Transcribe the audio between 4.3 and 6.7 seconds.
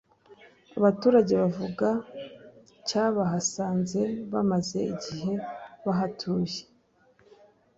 bamaze igihe bahatuye